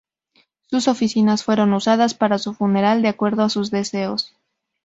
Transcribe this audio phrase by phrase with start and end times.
[0.65, 4.33] Sus oficinas fueron usadas para su funeral de acuerdo a sus deseos.